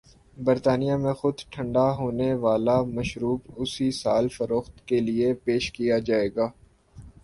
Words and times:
برطانیہ 0.37 0.95
میں 0.95 1.13
خود 1.13 1.37
ٹھنڈا 1.51 1.85
ہونے 1.95 2.33
والا 2.43 2.81
مشروب 2.95 3.39
اسی 3.55 3.91
سال 4.01 4.27
فروخت 4.27 4.87
کے 4.87 4.99
لئے 4.99 5.33
پیش 5.43 5.71
کیاجائے 5.71 6.29
گا۔ 6.35 6.47